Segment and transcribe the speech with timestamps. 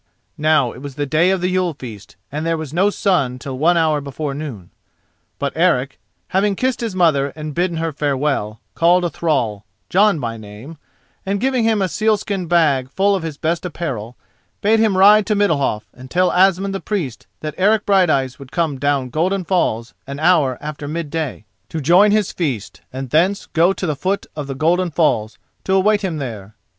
[0.39, 3.59] Now it was the day of the Yule feast, and there was no sun till
[3.59, 4.71] one hour before noon.
[5.37, 10.37] But Eric, having kissed his mother and bidden her farewell, called a thrall, Jon by
[10.37, 10.79] name,
[11.23, 14.17] and giving him a sealskin bag full of his best apparel,
[14.61, 18.79] bade him ride to Middalhof and tell Asmund the Priest that Eric Brighteyes would come
[18.79, 23.71] down Golden Falls an hour after mid day, to join his feast; and thence go
[23.71, 26.55] to the foot of the Golden Falls, to await him there.